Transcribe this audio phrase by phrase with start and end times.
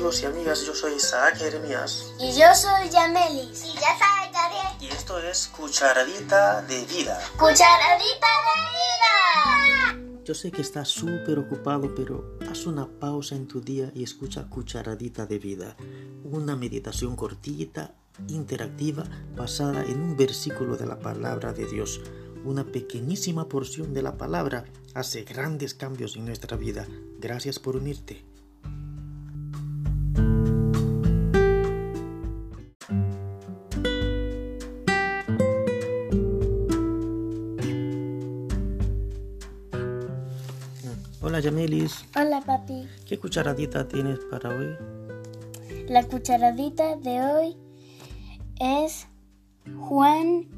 [0.00, 3.66] amigos y amigas, yo soy Isaac Jeremías Y yo soy Yamelis.
[3.66, 4.66] Y ya sabes, Gabriel.
[4.80, 7.20] y esto es Cucharadita de Vida.
[7.32, 10.22] Cucharadita de vida.
[10.24, 14.48] Yo sé que estás súper ocupado, pero haz una pausa en tu día y escucha
[14.48, 15.76] Cucharadita de Vida,
[16.24, 17.92] una meditación cortita,
[18.28, 19.04] interactiva,
[19.36, 22.00] basada en un versículo de la palabra de Dios.
[22.42, 24.64] Una pequeñísima porción de la palabra
[24.94, 26.88] hace grandes cambios en nuestra vida.
[27.18, 28.29] Gracias por unirte.
[41.40, 42.86] Hola Yamelis, Hola papi.
[43.06, 44.76] ¿qué cucharadita tienes para hoy?
[45.88, 47.56] La cucharadita de hoy
[48.60, 49.06] es
[49.78, 50.48] Juan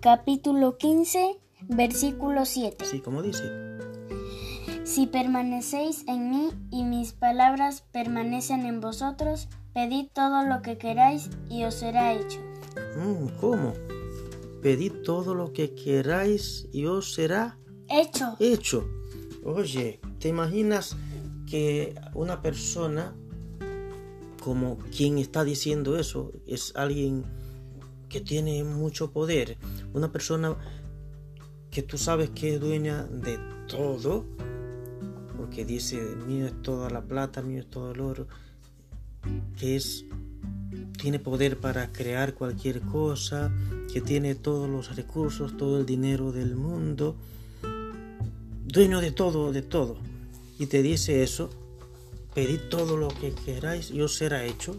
[0.00, 2.84] capítulo 15 versículo 7.
[2.84, 3.44] Sí, como dice.
[4.84, 11.30] Si permanecéis en mí y mis palabras permanecen en vosotros, pedid todo lo que queráis
[11.48, 12.40] y os será hecho.
[12.98, 13.72] Mm, ¿Cómo?
[14.60, 17.56] Pedid todo lo que queráis y os será
[17.88, 18.36] Hecho.
[18.38, 18.86] hecho.
[19.42, 20.96] Oye, ¿te imaginas
[21.48, 23.14] que una persona
[24.40, 27.24] como quien está diciendo eso es alguien
[28.08, 29.56] que tiene mucho poder?
[29.92, 30.56] Una persona
[31.70, 34.26] que tú sabes que es dueña de todo,
[35.36, 38.26] porque dice, mío es toda la plata, mío es todo el oro,
[39.56, 40.04] que es
[40.98, 43.50] tiene poder para crear cualquier cosa,
[43.90, 47.16] que tiene todos los recursos, todo el dinero del mundo,
[48.66, 50.09] dueño de todo, de todo.
[50.60, 51.48] Y te dice eso,
[52.34, 54.76] pedid todo lo que queráis y os será hecho.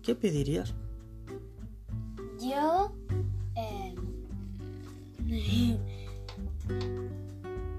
[0.00, 0.72] ¿Qué pedirías?
[2.40, 2.92] Yo...
[3.56, 3.92] eh,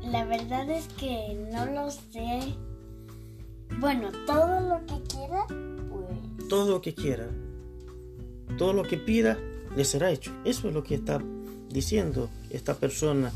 [0.04, 2.54] la verdad es que no lo sé.
[3.80, 6.50] Bueno, todo lo que quiera, pues...
[6.50, 7.30] Todo lo que quiera,
[8.58, 9.38] todo lo que pida,
[9.74, 10.34] le será hecho.
[10.44, 11.24] Eso es lo que está
[11.70, 13.32] diciendo esta persona.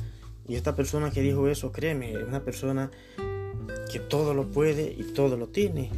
[0.50, 2.92] Y esta persona que dijo eso, créeme, es una persona
[3.92, 5.90] que todo lo puede y todo lo tiene.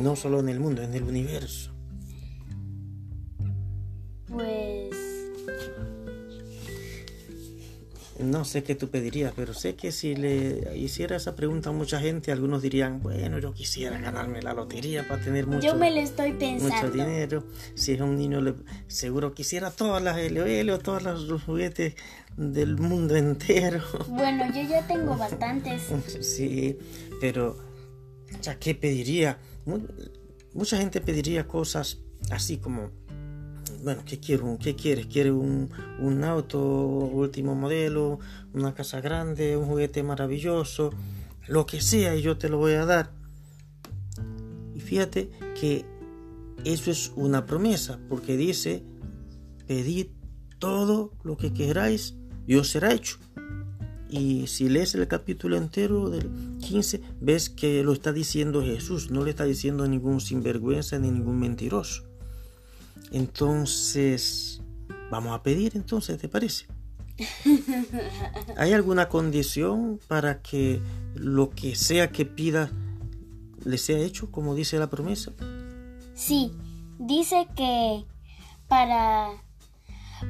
[0.00, 1.72] No solo en el mundo, en el universo.
[4.28, 4.77] Pues...
[8.18, 12.00] No sé qué tú pedirías, pero sé que si le hiciera esa pregunta a mucha
[12.00, 15.98] gente, algunos dirían, bueno, yo quisiera ganarme la lotería para tener mucho, Yo me lo
[16.00, 16.90] estoy mucho pensando.
[16.90, 17.44] dinero.
[17.76, 18.54] Si es un niño, le-
[18.88, 21.94] seguro quisiera todas las LOL o todos los juguetes
[22.36, 23.82] del mundo entero.
[24.08, 25.82] Bueno, yo ya tengo bastantes.
[26.20, 26.76] Sí,
[27.20, 27.56] pero
[28.42, 29.38] ya qué pediría.
[29.64, 29.86] Mu-
[30.54, 31.98] Mucha gente pediría cosas
[32.30, 32.90] así como,
[33.82, 35.06] bueno, ¿qué quieres?
[35.06, 38.18] ¿Quieres un, un auto último modelo,
[38.52, 40.90] una casa grande, un juguete maravilloso?
[41.46, 43.10] Lo que sea y yo te lo voy a dar.
[44.74, 45.84] Y fíjate que
[46.64, 48.82] eso es una promesa, porque dice,
[49.66, 50.08] pedid
[50.58, 52.16] todo lo que queráis
[52.46, 53.18] y os será hecho.
[54.10, 59.22] Y si lees el capítulo entero del 15, ves que lo está diciendo Jesús, no
[59.22, 62.07] le está diciendo ningún sinvergüenza ni ningún mentiroso.
[63.10, 64.60] Entonces,
[65.10, 66.66] vamos a pedir entonces, ¿te parece?
[68.56, 70.80] ¿Hay alguna condición para que
[71.14, 72.70] lo que sea que pida
[73.64, 75.32] le sea hecho, como dice la promesa?
[76.14, 76.52] Sí,
[76.98, 78.04] dice que
[78.68, 79.30] para,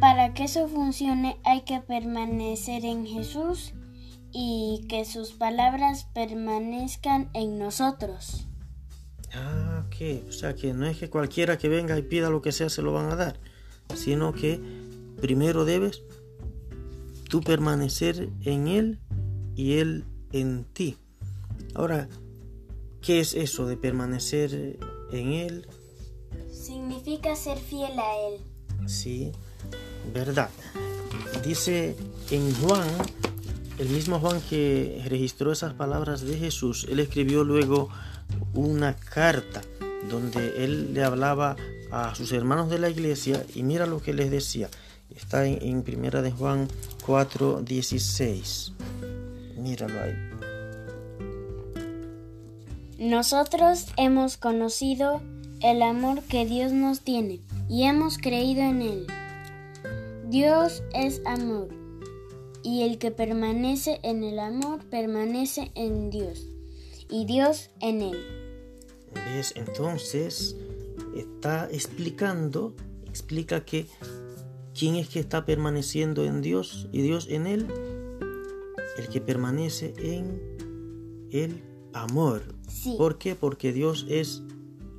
[0.01, 3.75] para que eso funcione hay que permanecer en Jesús
[4.33, 8.47] y que sus palabras permanezcan en nosotros.
[10.29, 12.83] O sea que no es que cualquiera que venga y pida lo que sea se
[12.83, 13.41] lo van a dar,
[13.97, 14.61] sino que
[15.21, 16.03] primero debes
[17.29, 19.01] tú permanecer en Él
[19.57, 20.97] y Él en ti.
[21.75, 22.09] Ahora,
[23.03, 24.79] ¿qué es eso de permanecer
[25.11, 25.67] en Él?
[26.49, 28.89] Significa ser fiel a Él.
[28.89, 29.33] Sí,
[30.15, 30.51] verdad.
[31.45, 31.97] Dice
[32.31, 32.89] en Juan,
[33.79, 37.89] el mismo Juan que registró esas palabras de Jesús, él escribió luego
[38.55, 39.63] una carta
[40.09, 41.57] donde él le hablaba
[41.91, 44.69] a sus hermanos de la iglesia y mira lo que les decía.
[45.15, 46.69] Está en, en primera de Juan
[47.05, 48.73] 4, 16.
[49.57, 50.15] Míralo ahí.
[52.99, 55.23] Nosotros hemos conocido
[55.63, 59.07] el amor que Dios nos tiene y hemos creído en Él.
[60.29, 61.69] Dios es amor
[62.63, 66.47] y el que permanece en el amor permanece en Dios
[67.09, 68.48] y Dios en Él.
[69.15, 69.53] ¿Ves?
[69.57, 70.57] Entonces
[71.15, 72.75] está explicando,
[73.07, 73.87] explica que
[74.79, 77.67] quién es que está permaneciendo en Dios y Dios en él,
[78.97, 81.63] el que permanece en el
[81.93, 82.43] amor.
[82.69, 82.95] Sí.
[82.97, 83.35] ¿Por qué?
[83.35, 84.43] Porque Dios es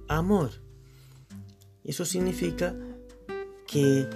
[0.08, 0.52] amor.
[1.84, 2.76] Eso significa
[3.68, 4.08] que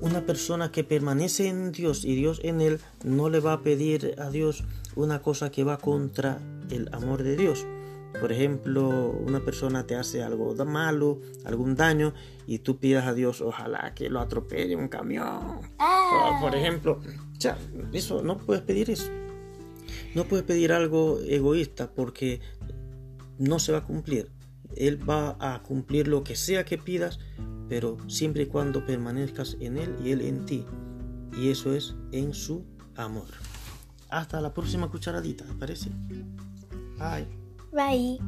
[0.00, 4.14] una persona que permanece en Dios y Dios en él no le va a pedir
[4.18, 4.64] a Dios
[4.94, 6.40] una cosa que va contra
[6.70, 7.64] el amor de Dios.
[8.20, 12.14] Por ejemplo, una persona te hace algo malo, algún daño,
[12.46, 15.60] y tú pidas a Dios, ojalá que lo atropelle un camión.
[15.78, 16.38] Ah.
[16.40, 17.00] Por ejemplo,
[17.38, 17.58] ya,
[17.92, 19.10] eso no puedes pedir eso.
[20.14, 22.40] No puedes pedir algo egoísta porque
[23.38, 24.30] no se va a cumplir.
[24.76, 27.18] Él va a cumplir lo que sea que pidas,
[27.68, 30.64] pero siempre y cuando permanezcas en Él y Él en ti.
[31.36, 32.64] Y eso es en su
[32.96, 33.28] amor.
[34.08, 35.90] Hasta la próxima cucharadita, ¿parece?
[36.98, 37.37] Bye.
[37.72, 38.18] Bye.